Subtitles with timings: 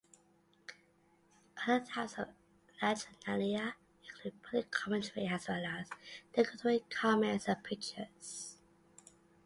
[1.67, 2.29] Other types of
[2.81, 3.73] latrinalia
[4.03, 5.89] include political commentary as well as
[6.33, 8.57] derogatory comments and pictures.